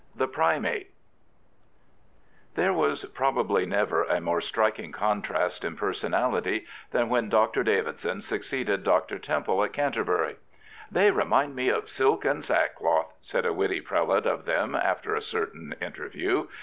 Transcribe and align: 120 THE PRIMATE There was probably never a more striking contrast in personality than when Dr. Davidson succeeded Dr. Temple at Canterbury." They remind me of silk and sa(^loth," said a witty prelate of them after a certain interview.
120 0.15 0.17
THE 0.17 0.33
PRIMATE 0.35 0.91
There 2.55 2.73
was 2.73 3.05
probably 3.13 3.67
never 3.67 4.03
a 4.03 4.19
more 4.19 4.41
striking 4.41 4.91
contrast 4.91 5.63
in 5.63 5.75
personality 5.75 6.65
than 6.89 7.07
when 7.07 7.29
Dr. 7.29 7.63
Davidson 7.63 8.23
succeeded 8.23 8.83
Dr. 8.83 9.19
Temple 9.19 9.63
at 9.63 9.73
Canterbury." 9.73 10.37
They 10.91 11.11
remind 11.11 11.55
me 11.55 11.69
of 11.69 11.87
silk 11.87 12.25
and 12.25 12.41
sa(^loth," 12.41 13.11
said 13.21 13.45
a 13.45 13.53
witty 13.53 13.79
prelate 13.81 14.25
of 14.25 14.45
them 14.45 14.73
after 14.73 15.13
a 15.13 15.21
certain 15.21 15.75
interview. 15.79 16.47